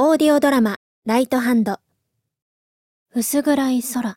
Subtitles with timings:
[0.00, 1.80] オーディオドラマ「ライトハンド」
[3.16, 4.16] 薄暗い空。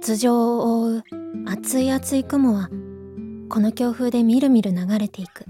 [0.00, 1.04] 頭上を覆う
[1.44, 2.70] 熱い熱い雲は
[3.50, 5.44] この強風でみるみる流れていく。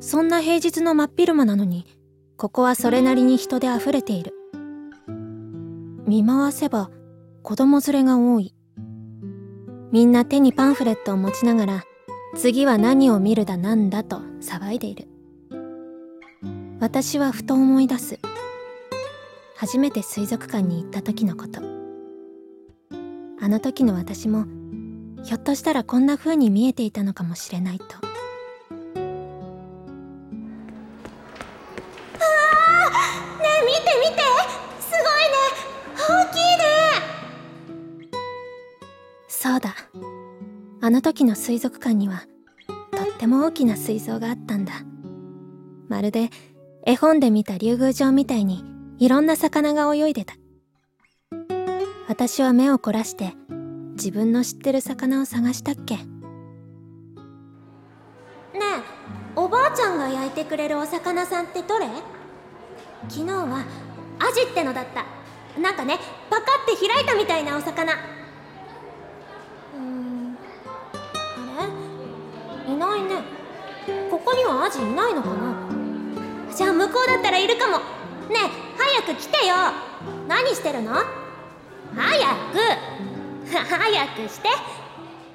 [0.00, 1.84] そんな平日の真っ昼間なのに
[2.38, 4.32] ここはそれなりに人で溢れている。
[6.06, 6.90] 見回せば
[7.42, 8.54] 子供連れが多い。
[9.92, 11.84] みんな手にパンフレットを持ちながら
[12.34, 15.06] 次は何を見るだなんだと騒いでいる。
[16.78, 18.18] 私はふと思い出す。
[19.56, 21.60] 初めて水族館に行った時のこと。
[23.40, 24.44] あの時の私も
[25.24, 27.84] ひょっとしたらこんな風に見えていたのかもしれないと。
[27.84, 28.04] あー
[33.42, 34.22] ねえ見て見て。
[34.78, 35.38] すごいね。
[35.96, 36.60] 大きいね。
[39.28, 39.74] そうだ。
[40.82, 42.26] あの時の水族館には
[42.68, 44.74] とっても大きな水槽があったんだ。
[45.88, 46.30] まるで
[46.88, 48.64] 絵本で見た竜宮城みたいに
[49.00, 50.34] いろんな魚が泳いでた。
[52.06, 53.34] 私は目を凝らして
[53.96, 55.96] 自分の知ってる魚を探したっけ。
[55.96, 56.04] ね
[58.54, 58.82] え
[59.34, 61.88] おばあちゃんが焼いてくれるお魚さんってどれ？
[63.08, 63.64] 昨日は
[64.20, 65.04] アジってのだった。
[65.60, 65.98] なんかね
[66.30, 67.94] パカって開いたみたいなお魚。
[69.74, 70.38] うん。
[71.58, 71.66] あ
[72.68, 72.72] れ？
[72.72, 73.16] いないね。
[74.08, 75.55] ここにはアジいないのかな？
[77.26, 77.78] ったらいるかも。
[77.78, 77.82] ね
[78.34, 79.54] え早く来てよ。
[80.28, 80.92] 何してるの？
[80.94, 81.02] 早
[82.52, 82.60] く。
[83.50, 84.48] 早くして。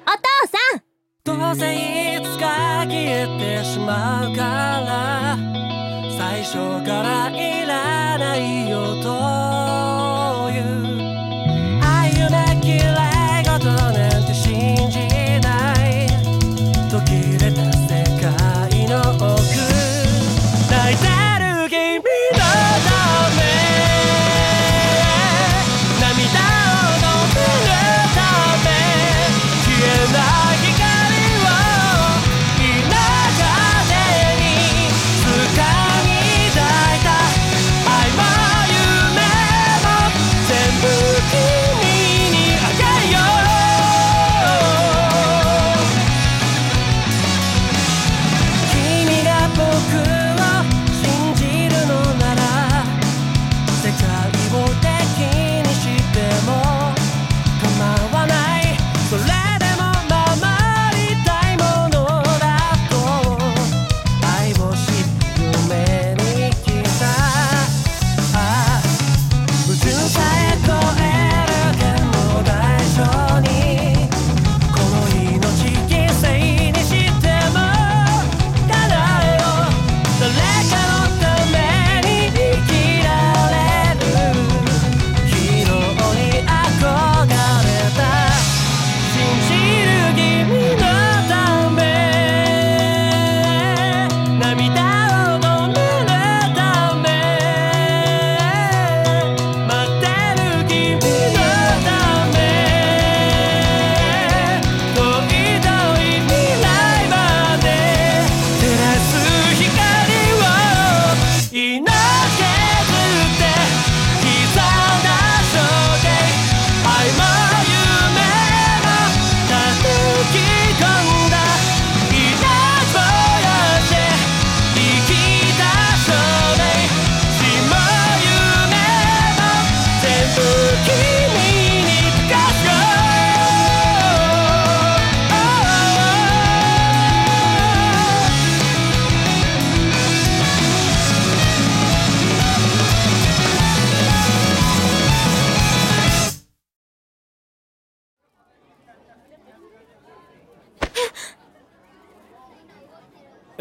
[0.06, 0.82] お父さん。
[1.24, 1.74] どうせ
[2.16, 3.26] いつか消え
[3.60, 5.36] てしまうから。
[6.18, 6.54] 最初
[6.86, 9.51] からいらないよと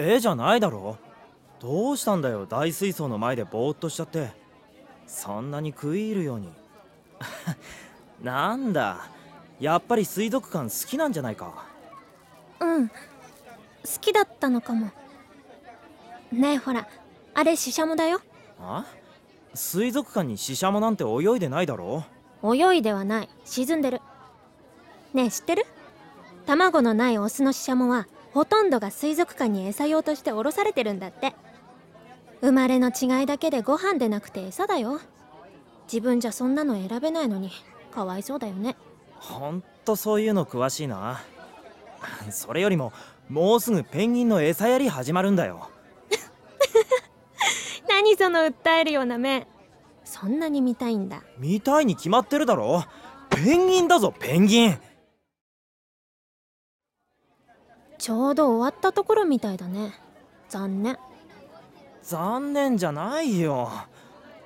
[0.01, 0.97] 絵じゃないだろ。
[1.59, 4.31] どうしたんだよ大水槽の前でぼーっとしちゃって。
[5.05, 6.49] そんなに食い入るように。
[8.23, 9.07] なんだ
[9.59, 11.65] やっぱり水族館好きなんじゃないか。
[12.59, 12.93] うん好
[13.99, 14.91] きだったのかも。
[16.31, 16.87] ねえほら
[17.33, 18.21] あれシシャモだよ。
[18.59, 18.85] あ？
[19.53, 22.03] 水族館にシシャモなんて泳いでないだろ。
[22.43, 23.29] 泳いではない。
[23.43, 24.01] 沈んでる。
[25.13, 25.65] ねえ知ってる？
[26.45, 31.33] 卵のないオスのシシャモはほとんどが水族館に餌用として降ろされてるんだって。
[32.41, 34.99] 生まれの違いだけでご飯でなくて餌だよ。
[35.91, 37.51] 自分じゃそんなの選べないのに。
[37.91, 38.75] かわいそうだよね。
[39.19, 41.21] ほんとそういうの詳しいな。
[42.31, 42.93] それよりも
[43.29, 45.69] もうすぐペンギンの餌やり始まるんだよ。
[47.87, 49.45] 何その訴えるような目。
[50.03, 51.21] そんなに見たいんだ。
[51.37, 52.83] 見たいに決まってるだろ。
[53.29, 54.79] ペンギンだぞペンギン
[58.01, 59.93] ちょうど終わったところみたいだね。
[60.49, 60.97] 残念。
[62.01, 63.69] 残念じゃないよ。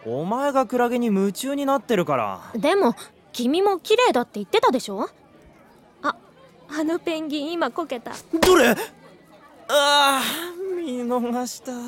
[0.06, 2.42] お前がクラゲに夢中になってるから。
[2.60, 2.96] でも
[3.32, 5.10] 君も綺麗だって言ってたでしょ？
[6.04, 6.18] あ
[6.68, 8.12] あのペンギン今こけた。
[8.42, 8.72] どれ？
[8.72, 8.76] あ
[9.70, 10.22] あ
[10.76, 11.72] 見逃した。
[11.80, 11.82] こう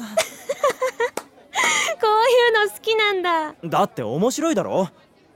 [2.63, 3.56] いうの好きなんだ。
[3.66, 4.88] だって面白いだろ？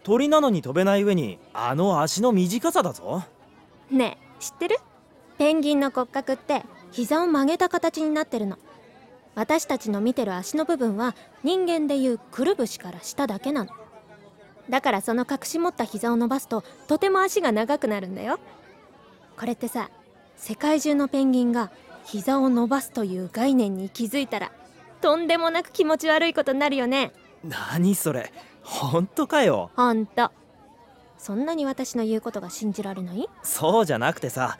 [0.03, 3.21] 鳥なのに飛べない上にあの足の短さだぞ。
[3.89, 4.77] ねえ知ってる？
[5.41, 6.61] ペンギンの骨格って
[6.91, 8.59] 膝を曲げた形になってるの。
[9.33, 13.71] 私たちの見てる足の部分は人間でいうくるぶしから下だけなの。
[14.69, 18.39] だからその隠し持った膝を伸ばすととても足が長くなるんだよ。
[19.35, 19.89] これってさ
[20.37, 21.71] 世界中のペンギンが
[22.05, 24.51] 膝を伸ばすという概念に気づいたら
[25.01, 27.13] とんでもなく気持ち悪いことになるよね。
[27.43, 28.31] 何それ。
[28.61, 29.71] 本当かよ。
[29.75, 30.29] ほんと
[31.17, 33.27] そんなに私の言うことが信じられない？
[33.41, 34.59] そうじゃなくてさ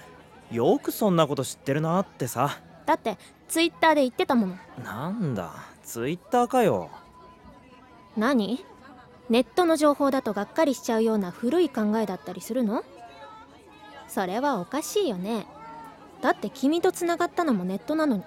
[0.52, 2.60] よくそんなこと知ってるなってさ。
[2.86, 3.18] だって
[3.48, 4.56] ツイッターで言ってたもの。
[4.84, 5.52] なんだ
[5.84, 6.90] ツイッターかよ。
[8.18, 8.64] 何？
[9.30, 12.84] ネットの情報だとがっかりしちゃうような古い考えだったりするの？
[14.10, 15.46] それはおかしいよね。
[16.22, 18.24] だって君とつながったのもネットなのに。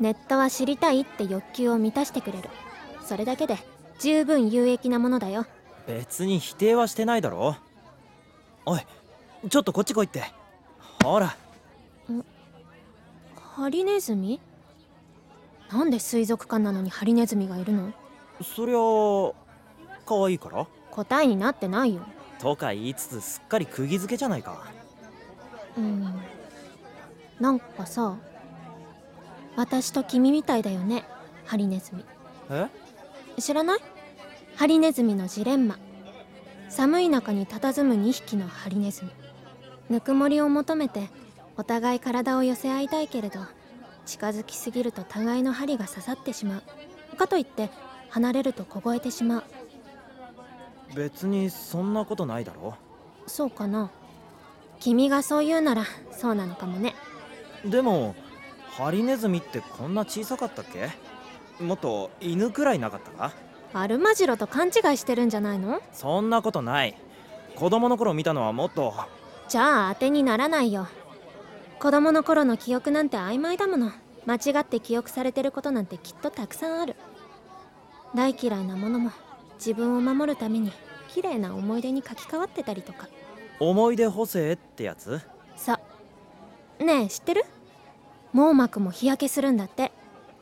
[0.00, 2.48] ネットは知りたいって欲求を満たしてくれる。
[3.04, 3.58] それだけで
[4.00, 5.44] 十分有益なものだよ。
[5.86, 7.56] 別に否定はしてないだろ。
[8.64, 8.80] おい
[9.50, 10.22] ちょっとこっち来いって
[11.02, 11.36] ほら。
[13.56, 14.40] ハリネズミ？
[15.70, 17.92] なんで水族館なのにハリネズミがいるの？
[18.42, 18.76] そりゃ
[20.06, 20.66] 可愛いから。
[20.90, 22.02] 答えになってないよ。
[22.38, 24.62] とか言いつつすっかり釘付けじゃないか。
[25.76, 26.14] うん。
[27.40, 28.16] なんかさ
[29.56, 31.04] 私と君みたいだよね
[31.44, 32.04] ハリネズミ。
[32.50, 32.68] え？
[33.40, 33.80] 知らない？
[34.56, 35.78] ハリネズミのジレンマ。
[36.68, 39.10] 寒い中に佇む2匹のハリネズミ
[39.88, 41.08] ぬくもりを求めて
[41.56, 43.40] お互い体を寄せ合いたいけれど
[44.06, 46.62] 近づきすぎると互いの針が刺さってしま
[47.12, 47.16] う。
[47.16, 47.70] かといって
[48.10, 49.44] 離れると凍えてしまう。
[50.94, 52.74] 別にそんなことないだろ？
[53.26, 53.90] そうかな。
[54.80, 56.94] 君がそう言うならそうなのかもね。
[57.64, 58.14] でも
[58.70, 60.90] ハリネズミってこんな小さかったっけ？
[61.62, 63.32] もっと犬くらいなかったか？
[63.74, 65.82] アルマジロと勘違いしてるんじゃないの？
[65.92, 66.94] そんなことない。
[67.56, 68.94] 子供の頃見たのはもっと
[69.48, 70.88] じゃあ当てにならないよ。
[71.78, 73.92] 子供の頃の記憶なんて曖昧だもの。
[74.26, 76.96] 間違って記憶されてることなんてきっとたくさんある。
[78.14, 79.10] 大嫌いなものも
[79.54, 80.72] 自分を守るために
[81.08, 83.08] 綺麗な思い出に書き換わってたりとか。
[83.58, 85.20] 思い出補正ってやつ？
[85.56, 85.80] さ。
[86.78, 87.44] ねえ知ってる？
[88.34, 89.92] 網膜も日焼けするんだって。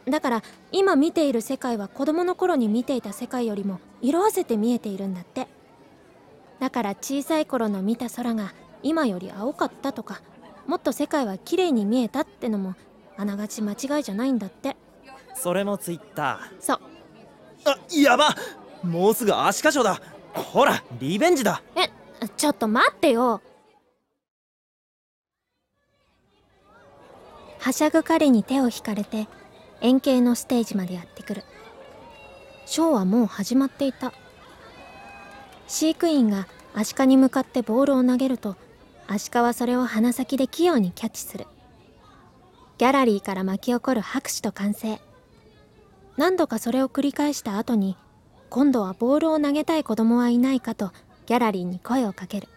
[0.09, 0.43] だから
[0.73, 5.47] 今見ている世界は子供の頃に見ていた世界よりも色あせて見えているんだって。
[6.59, 8.52] だから小さい頃の見た空が
[8.87, 10.21] 今より青かったとか
[10.67, 12.75] もっと世界は綺麗に見えたってのも
[13.17, 14.77] あながち間違いじゃないんだって。
[15.35, 16.81] それもツイッタそう。
[17.65, 18.35] ーあやば。
[18.83, 20.00] もうすぐアシカショーだ。
[20.33, 21.62] ほらリベンジだ。
[21.75, 21.91] え
[22.37, 23.41] ちょっと待ってよ。
[27.59, 29.29] はしゃぐ彼に手を引かれて
[29.81, 31.43] 円形のステージまでやってくる。
[32.66, 34.12] ショーはもう始まっていた。
[35.66, 38.57] 飼育員がアシカに向かってボールを投げると
[39.09, 41.47] アシカはそれを鼻先で器用にキャッチする。
[42.79, 45.01] ギャラリーから巻き起こる拍手と歓声。
[46.17, 47.97] 何度かそれを繰り返した後に
[48.49, 50.93] 今度はボールを投げたい子供はいないかと
[51.27, 52.49] ギャラリーに声をかける。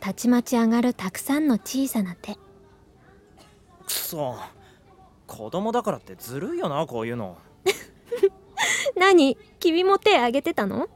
[0.00, 2.36] たちまち上がるたくさんの小さな手。
[3.86, 4.36] くそ。
[5.26, 7.38] 子供だからってずるいよなこういうの。
[8.96, 9.38] 何？
[9.58, 10.88] 君も手挙げてたの？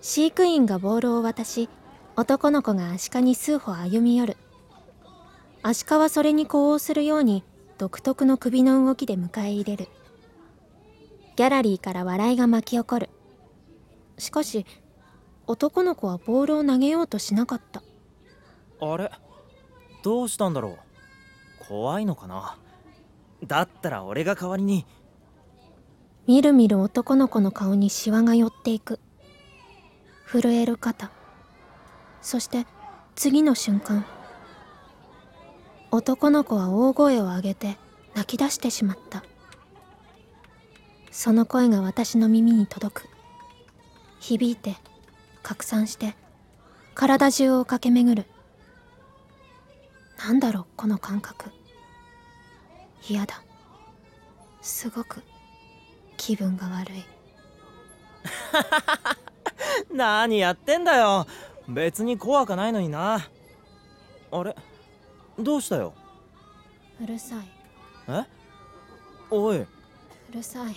[0.00, 1.68] 飼育員がボールを渡し
[2.14, 4.36] 男の子がアシカに数歩歩み寄る。
[5.62, 7.42] アシカはそれに呼応するように
[7.78, 9.88] 独特の首の動きで迎え入れる。
[11.36, 13.08] ギャラリーから笑いが巻き起こる。
[14.18, 14.66] しかし
[15.46, 17.82] 男の子はボールを投げようとしなかった。
[18.80, 19.10] あれ？
[20.02, 20.78] どうしたんだろ
[21.62, 21.66] う？
[21.66, 22.58] 怖いのかな？
[23.46, 24.84] だったら俺が代わりに。
[26.26, 29.00] みるみる男の子の顔にシワが寄っていく。
[30.26, 31.10] 震える肩
[32.22, 32.66] そして
[33.14, 34.06] 次の瞬間
[35.90, 37.76] 男の子は大声を上げて
[38.14, 39.22] 泣き出してしまった。
[41.10, 43.08] その声が私の耳に届く。
[44.18, 44.76] 響いて
[45.42, 46.14] 拡散して
[46.94, 48.26] 体中を駆け巡る。
[50.16, 51.50] なんだろうこの感覚。
[53.06, 53.42] 嫌だ。
[54.62, 55.22] すごく
[56.16, 57.04] 気分が悪い。
[59.92, 61.26] 何やってんだよ。
[61.68, 63.28] 別に怖かないのにな。
[64.30, 64.56] あれ？
[65.38, 65.94] どうしたよ？
[67.02, 67.48] うるさい。
[68.08, 68.24] え？
[69.30, 69.58] おい。
[69.58, 69.66] う
[70.32, 70.74] るさい。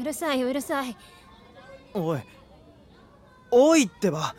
[0.00, 0.96] うるさいうるさい。
[1.94, 2.20] おい。
[3.50, 4.34] おいってば。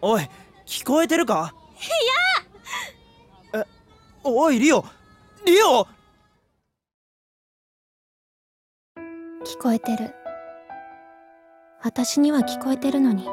[0.00, 0.28] おい
[0.66, 1.54] 聞こえてるか？
[3.52, 3.62] いや。
[3.62, 3.66] え？
[4.22, 4.84] おいリオ。
[5.44, 5.86] リオ！
[9.44, 10.14] 聞こえてる。
[11.82, 13.26] 私には聞こえてるのに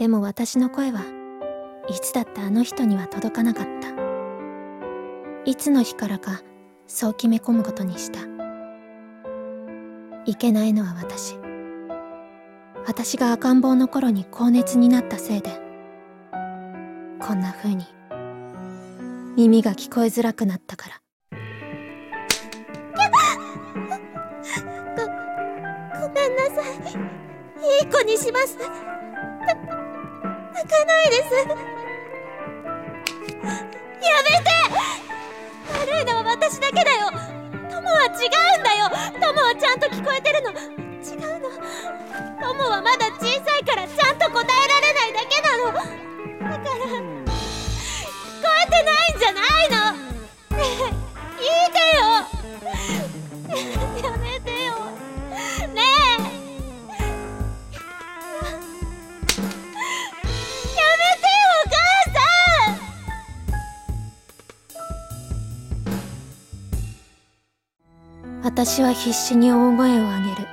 [0.00, 1.02] でも私の声は
[1.86, 3.90] いつだってあの人には届かなかった。
[5.44, 6.40] いつの日からか
[6.86, 8.20] そう決め込むことにした。
[10.24, 11.36] いけないのは私。
[12.86, 15.50] 私が赤ん坊の頃に高熱になったせいで
[17.20, 17.84] こんな風に
[19.36, 21.02] 耳が聞こえづらくなったから。
[26.00, 27.82] ごめんなさい。
[27.82, 28.56] いい子にします。
[30.60, 31.32] た泣かないです。
[31.32, 31.46] や
[34.26, 34.50] めて。
[35.72, 37.10] 悪いのは私だけだよ。
[37.70, 38.90] 友は違うんだよ。
[39.20, 40.50] 友はちゃんと聞こえてるの。
[40.50, 41.48] 違うの。
[42.42, 44.69] 友はまだ小さいからちゃんと答え
[68.62, 70.46] 私は必死に大声を上げる。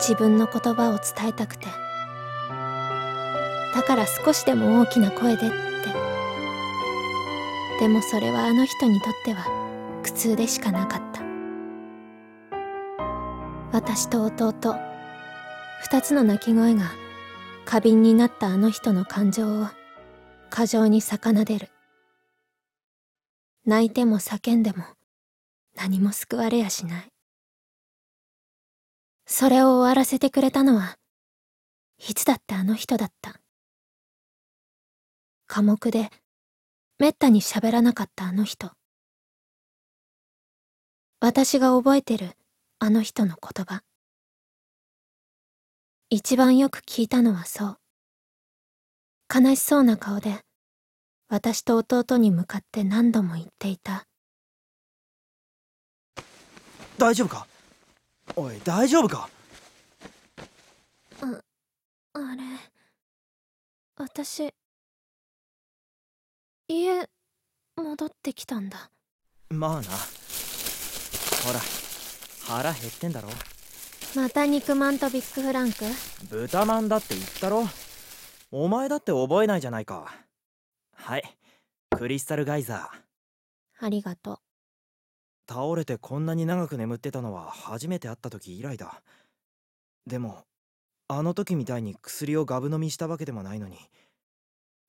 [0.00, 1.68] 自分の言葉を伝えたくて。
[3.72, 5.56] だから少しでも大きな声でって。
[7.78, 9.44] でもそれはあの人にとっては
[10.02, 11.22] 苦痛でしかなかった。
[13.70, 14.74] 私と弟。
[15.82, 16.90] 二つの鳴き声が。
[17.66, 19.68] 過敏になったあの人の感情を。
[20.50, 21.68] 過剰に奏でる。
[23.64, 24.82] 泣いても叫んでも。
[25.76, 27.08] 何も救われやしない。
[29.26, 30.96] それを終わらせてくれたのは、
[31.98, 33.40] いつだってあの人だった。
[35.46, 36.10] 寡黙で、
[36.98, 38.72] めったに喋らなかったあの人。
[41.20, 42.32] 私が覚えてる
[42.78, 43.82] あの人の言葉。
[46.10, 47.78] 一番よく聞いたのはそう。
[49.34, 50.40] 悲しそうな顔で、
[51.28, 54.04] 私と弟に向かって何度も言っていた。
[56.98, 57.46] 大丈夫か？
[58.36, 59.28] おい大丈夫か？
[61.20, 62.42] あれ。
[63.96, 64.52] 私
[66.68, 67.08] 家
[67.76, 68.90] 戻ってきたんだ。
[69.50, 69.82] まあな。
[71.44, 71.60] ほら
[72.46, 73.28] 腹減ってんだろ。
[74.14, 75.84] また肉まんとビッグフランク？
[76.30, 77.66] 豚まんだって言ったろ。
[78.50, 80.14] お前だって覚えないじゃないか。
[80.94, 81.22] はい
[81.90, 83.86] クリスタルガイザー。
[83.86, 84.40] ありがと
[85.52, 89.02] 倒れてこんなに長く眠ってたのは初めて会った時以来だ。
[90.06, 90.46] でも
[91.08, 93.76] あの時みたいに薬をガブ飲みしたわけでもないのに。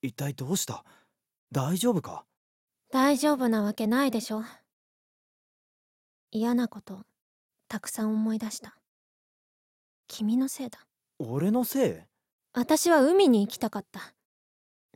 [0.01, 0.85] 一体どうした？
[1.51, 2.23] 大丈夫か？
[2.89, 4.41] う大丈夫なわけないでしょ。
[6.31, 7.01] 嫌なこと
[7.67, 8.77] たくさん思い出した。
[10.07, 10.79] 君のせいだ。
[11.19, 11.93] 俺のせい？
[12.53, 14.13] 私は海に行きたかった。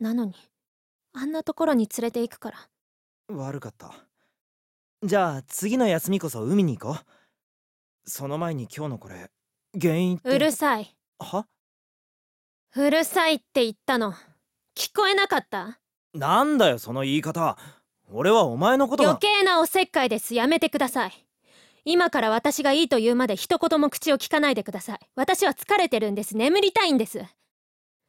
[0.00, 0.34] なのに
[1.12, 2.68] あんなところに連れて行くから。
[3.28, 4.07] 悪かった
[5.04, 8.10] じゃあ次の休みこそ海に行こう。
[8.10, 9.30] その前に今日のこれ
[9.80, 10.28] 原因って。
[10.28, 10.96] うるさい。
[11.20, 11.46] は？
[12.76, 14.12] うるさいって言ったの。
[14.76, 15.78] 聞こえなかった？
[16.14, 17.56] なんだよその言い方。
[18.10, 20.34] 俺はお前のこと余が計なおせっかいです。
[20.34, 21.12] やめてください。
[21.84, 24.98] 今から私がいいと言うまで一言も口を聞かないでください。
[25.14, 26.36] 私は疲れてるんです。
[26.36, 27.22] 眠りたいんです。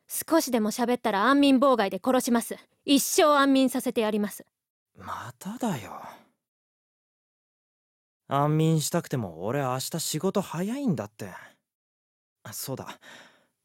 [0.07, 2.57] 少しでも喋ったら安眠妨害で殺します。
[2.83, 4.43] 一生安眠させてやります。
[4.97, 6.01] まただよ
[8.31, 11.31] 安眠したくても俺明日仕事早いんだって。
[12.51, 12.87] そうだ。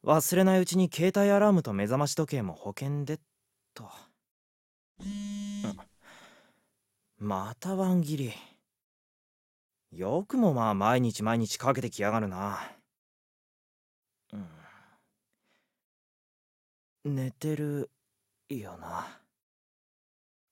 [0.03, 3.19] 忘れないうちに携帯アラームと目覚まし時計も保険でっ
[3.75, 3.91] と、
[7.19, 8.33] またワン切り。
[9.93, 12.59] よくもまあ毎日毎日かけてきやがるな。
[14.33, 14.37] う
[17.11, 17.15] ん。
[17.15, 17.91] 寝てる
[18.49, 19.21] よな。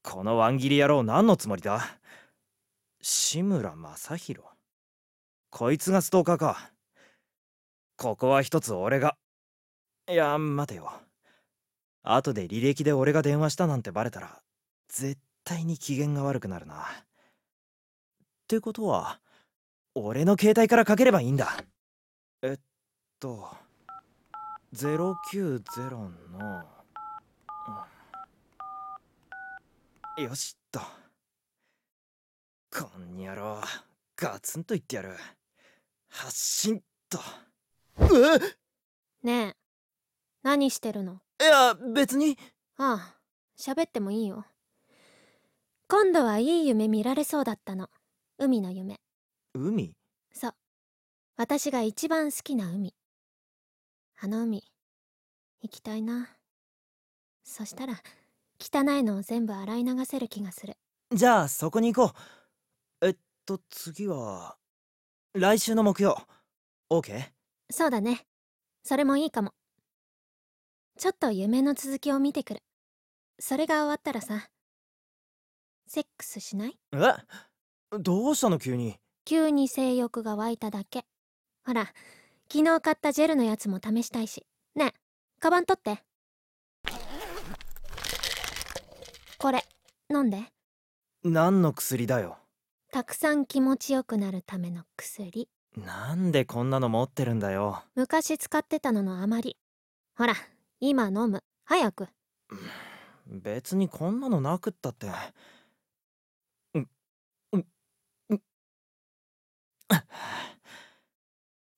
[0.02, 1.98] このワン切り野郎何のつもりだ？
[3.04, 4.48] 志村正宏？
[5.50, 6.70] こいつがストーカーか。
[7.96, 9.16] ここは一つ俺が。
[10.08, 10.92] いや待てよ。
[12.04, 14.40] 後で履歴で俺が電話したなんてバレたら
[14.88, 16.74] 絶対に機嫌が悪くなるな。
[16.74, 16.76] っ
[18.46, 19.18] てことは
[19.96, 21.56] 俺の携帯からかければいいんだ。
[22.42, 22.60] えっ
[23.18, 23.48] と
[24.76, 25.60] 090
[26.30, 26.64] の
[30.18, 30.56] よし。
[32.74, 33.60] こんにゃろ
[34.16, 35.10] ガツンと言ってやる。
[36.08, 37.18] 発進と。
[38.00, 38.06] え？
[39.22, 39.56] ねえ。
[40.42, 41.20] 何してるの？
[41.38, 42.38] いや別に。
[42.78, 43.16] ああ
[43.58, 44.46] 喋ってもいいよ。
[45.86, 47.90] 今度はいい夢見られそうだったの。
[48.38, 49.00] 海の夢。
[49.52, 49.92] 海？
[50.32, 50.54] そう。
[51.36, 52.94] 私が一番好きな海。
[54.18, 54.64] あの海
[55.60, 56.30] 行きたいな。
[57.44, 58.00] そしたら
[58.58, 60.78] 汚いのを全部洗い流せる気がする。
[61.12, 62.41] じゃあそこに行こう
[63.44, 64.56] と次は
[65.34, 66.18] 来週の木曜。
[66.90, 67.30] OK?
[67.70, 68.26] そうだね。
[68.84, 69.52] それもいいかも。
[70.98, 72.62] ちょっと夢の続きを見てくる。
[73.38, 74.48] それが終わったらさ。
[75.86, 76.78] セックスしない？
[76.92, 76.98] え？
[77.98, 78.96] どうしたの急に？
[79.24, 81.04] 急に性欲が湧いただけ。
[81.64, 81.92] ほら
[82.50, 84.46] 昨日買ったジェルのやつも試したいし。
[84.74, 84.98] ねえ
[85.40, 86.02] カバン取って。
[89.38, 89.64] これ
[90.12, 90.44] 飲んで。
[91.24, 92.38] 何の薬だよ
[92.92, 95.48] たくさん気持ちよくなるための薬。
[95.78, 97.82] なんでこんなの持ってるんだよ。
[97.94, 99.56] 昔使ってたののあまり。
[100.14, 100.34] ほら
[100.78, 101.42] 今飲む。
[101.64, 102.08] 早く。
[103.26, 105.06] 別にこんなのなくったって。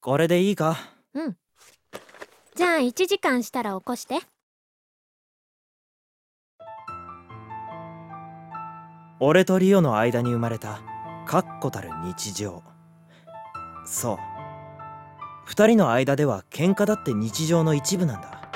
[0.01, 0.77] これでいいか？
[1.15, 1.37] うん。
[2.57, 4.19] じゃあ1時間したら起こして。
[9.21, 10.83] 俺とリオの間に生まれた
[11.27, 12.63] 確固たる日常。
[13.87, 14.19] そう。
[15.45, 18.49] 二人の間では喧嘩だって日常の一部なんだ。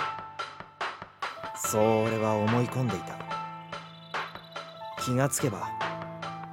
[1.57, 3.19] そう俺は思い込んでいた。
[5.03, 5.69] 気がつけば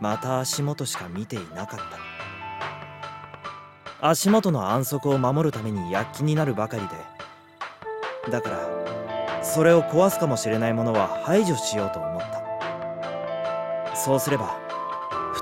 [0.02, 1.80] また足元しか見ていなかっ
[4.01, 4.10] た。
[4.10, 8.32] 足元の安息を守るために躍起になるばかりで。
[8.32, 8.60] だから
[9.44, 13.96] それを壊すかもしれないものは排除しようと思った。
[13.96, 14.65] そうすれば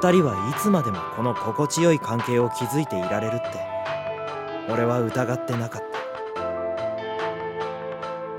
[0.03, 3.45] 二人はいつまでもこの心地よい関係を築いていられるって
[4.69, 5.87] 俺は疑ってなかった。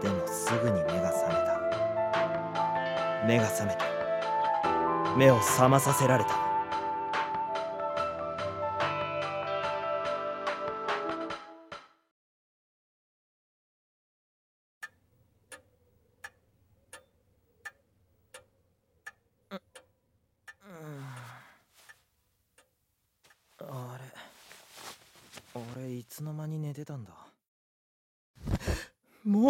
[0.07, 1.59] でもすぐに目が覚めた。
[3.27, 3.87] 目が覚めた。
[5.17, 6.54] 目を覚まさせられた。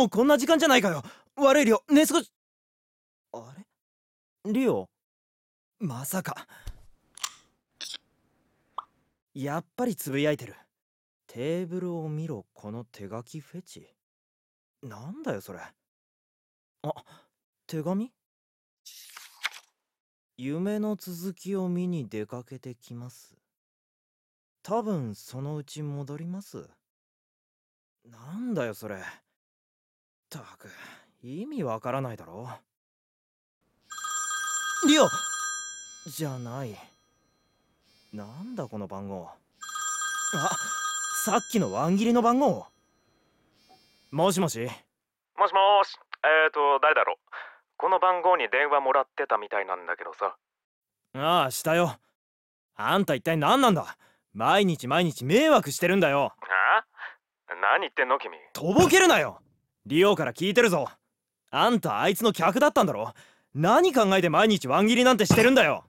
[0.04, 1.02] もうこんな時間じゃないかよ。
[1.34, 2.30] 悪いリオ寝少し。
[3.32, 3.54] あ
[4.44, 4.52] れ？
[4.52, 4.90] リオ？
[5.80, 6.46] まさか。
[9.32, 10.56] やっぱりつぶやいてる。
[11.26, 13.88] テーブルを見ろこの手書きフェチ。
[14.82, 15.60] なんだよそれ。
[15.60, 15.72] あ
[17.66, 18.12] 手紙？
[20.36, 23.38] 夢の続きを見に出かけてきます。
[24.62, 26.68] 多分そのうち戻ります。
[28.04, 29.02] なんだよそれ。
[30.38, 30.68] たく
[31.22, 32.48] 意味わからないだろ。
[34.88, 35.06] リオ！
[36.08, 36.76] じゃない。
[38.12, 39.30] なんだこの番号。
[40.34, 40.50] あ
[41.24, 42.66] さっきのワン切りの番号。
[44.10, 44.58] もしもし。
[45.38, 45.96] もしもーし。
[46.24, 47.16] えーと誰だろう。
[47.76, 50.36] この番号に電話もらってたみたいなんだけどさ。
[51.14, 51.96] ああしたよ。
[52.74, 53.96] あんた一体何なんだ。
[54.32, 56.34] 毎日毎日迷惑してるんだよ。
[56.42, 56.84] あ？
[57.48, 58.36] 何言ってんの君。
[58.52, 59.40] とぼけるなよ
[59.86, 60.88] リオから聞いてるぞ。
[61.50, 63.12] あんたあいつの客だったんだろ。
[63.54, 65.84] 何考えて毎日ワン切りなんてしてるんだよ。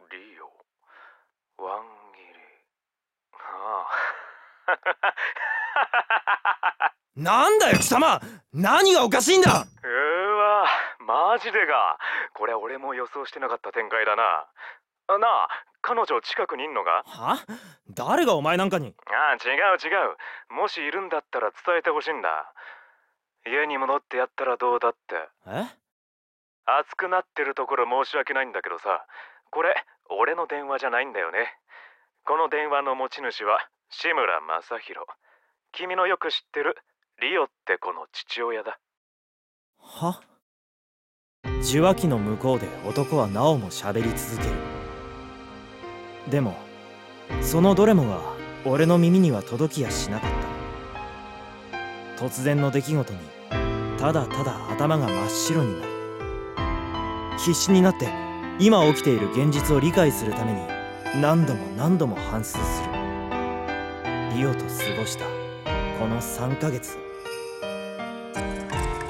[0.00, 1.62] うんリオ。
[1.62, 1.82] ワン
[2.14, 2.40] 切り。
[3.34, 3.86] あ
[6.84, 8.20] あ なんだよ貴様。
[8.54, 9.66] 何がおかしいんだ。
[9.82, 10.66] うーわ
[11.00, 11.98] マジでか。
[12.34, 14.46] これ俺も予想してなかった展開だな。
[15.08, 15.48] あなあ
[15.82, 17.04] 彼女近くにいんのか？
[17.06, 17.36] は？
[17.90, 18.94] 誰がお前なんかに？
[19.06, 19.94] ああ違う違
[20.50, 20.54] う。
[20.54, 22.52] もしいるんだったら伝えてほしいんだ
[23.46, 24.98] 家に戻ってやったらどうだって。
[25.46, 25.64] え？
[26.66, 29.06] 熱くなってるところ申し訳ないんだけどさ。
[29.50, 29.74] これ
[30.10, 31.38] 俺の電話じゃないんだよね。
[32.24, 35.06] この電話の持ち主は志村正宏。
[35.72, 36.76] 君のよく知ってる
[37.22, 38.78] リオって子の父親だ。
[39.78, 40.20] は？
[41.62, 44.54] 受話器の向こうで男はなおも喋り続ける。
[46.28, 46.56] でも
[47.40, 48.20] そのどれもが
[48.64, 50.30] 俺の耳には届きやしなかっ
[52.16, 52.24] た。
[52.24, 53.18] 突然の出来事に
[54.06, 55.92] ただただ頭が真っ白になる
[57.38, 58.08] 必死になって
[58.60, 60.60] 今起きている現実を理解するために
[61.20, 62.92] 何度も何度も反芻する。
[64.36, 64.66] リオと過
[64.96, 65.24] ごした。
[65.98, 66.96] この3ヶ月。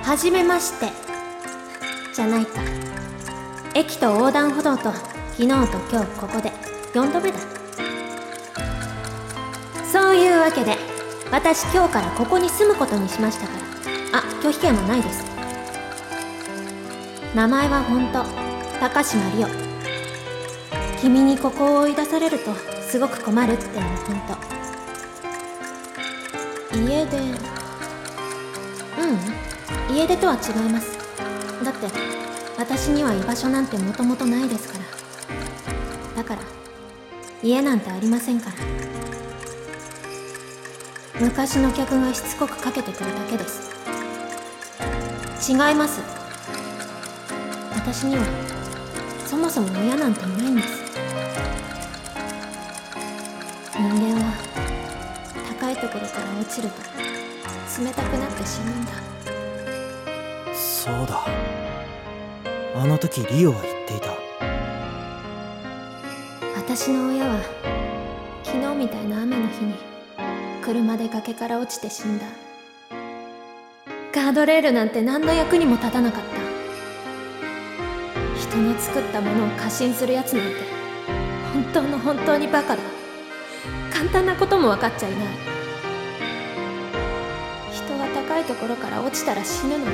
[0.02, 0.86] はじめまして
[2.14, 2.62] じゃないか。
[3.74, 4.94] 駅と横断歩道と
[5.32, 5.54] 昨日と
[5.92, 6.50] 今日ここで。
[6.94, 7.38] 4度目だ。
[9.92, 10.78] そういうわけで
[11.30, 13.65] 私今日からここに住むことにしましたから。
[14.12, 15.24] あ拒否権はないです。
[17.34, 18.24] 名前は本当
[18.80, 19.48] 高島リオ
[21.00, 22.54] 君にここを追い出されると
[22.88, 24.20] すごく困るってのも本
[26.72, 26.78] 当。
[26.78, 27.18] 家出。
[27.18, 27.20] う
[29.92, 30.96] ん家出とは違います。
[31.64, 31.86] だって
[32.58, 34.84] 私には居場所なんてもともとないですから。
[36.22, 36.40] だから
[37.42, 38.56] 家なんてありませんから。
[41.18, 43.74] 昔の客がしつこくかけてくるだけです。
[45.50, 46.02] 違います。
[47.74, 48.24] 私には
[49.24, 50.68] そもそも親なんていないんです。
[53.74, 54.32] 人間は
[55.58, 56.74] 高いところから落ちると
[57.82, 58.92] 冷たくなって死ぬんだ。
[60.54, 61.24] そうだ。
[62.74, 64.14] あの時リオは言っていた。
[66.56, 67.40] 私の親は
[68.44, 69.95] 昨日みたいな雨の日に
[70.66, 72.24] 車で崖から落ちて死んだ。
[74.12, 76.28] ガードレールなんて何の役にも立たなかった。
[78.36, 80.54] 人の作ったものを過信するやつなんて
[81.52, 82.82] 本当の本当にバカだ。
[83.92, 85.20] 簡単なことも分かっちゃいない。
[87.70, 89.86] 人は高いところから落ちたら死ぬの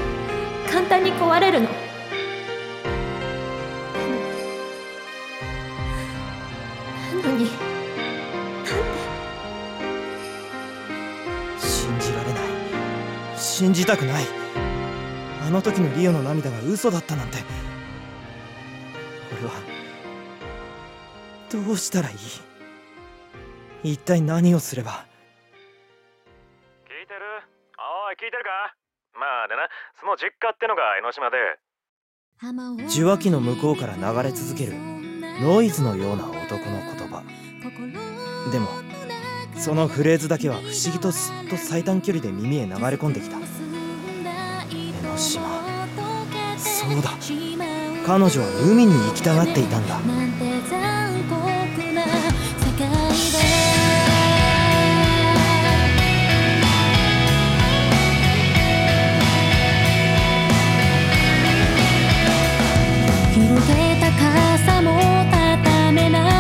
[0.73, 1.69] 簡単に壊れるの。
[13.73, 14.25] 信じたくない。
[15.47, 17.39] あの時のリオの涙が嘘だったなんて。
[19.33, 19.55] 俺は
[21.51, 22.13] どうしたらい
[23.83, 23.93] い？
[23.93, 24.91] 一体何をすれば？
[24.91, 24.95] 聞
[27.03, 27.21] いてる？
[27.79, 28.75] おい聞いてるか？
[29.19, 29.63] まあでな。
[29.99, 31.39] その実家ってのが江ノ島で。
[32.91, 34.75] 受話器の向こうから流れ続ける
[35.41, 36.62] ノイズのような男
[39.63, 43.37] そのフレーズだけは不思議とすっと最短距離で耳へ流れ込んできた。
[43.37, 45.63] 江ノ島。
[46.59, 47.11] そうだ。
[48.05, 50.01] 彼女は海に行きたがっていたんだ。
[63.33, 64.99] 広げた傘も
[65.31, 66.32] 畳めない。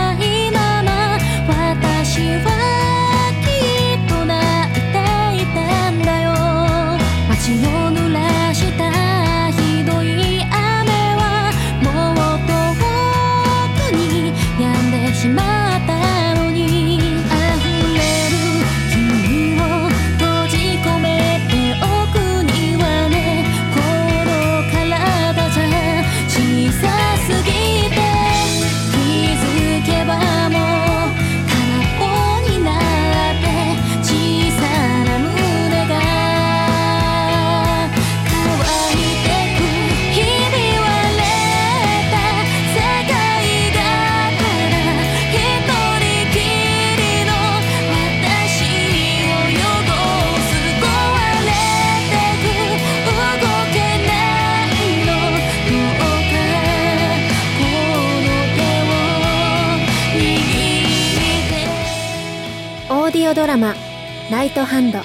[63.42, 63.74] ドラマ
[64.30, 65.00] 「ライトハンド」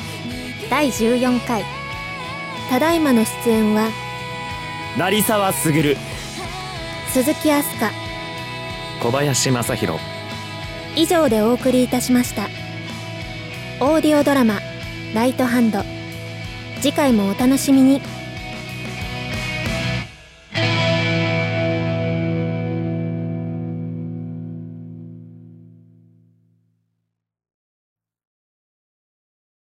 [0.69, 1.65] 第14回。
[2.69, 3.89] ただいまの出演は
[4.95, 5.97] 成沢卓。
[7.12, 7.91] 鈴木飛鳥
[9.02, 10.00] 小林正弘。
[10.95, 12.43] 以上でお送りいたしました。
[13.80, 14.60] オーディオドラマ
[15.15, 15.84] 「ライトハンド」
[16.80, 18.04] 次回もお楽しみに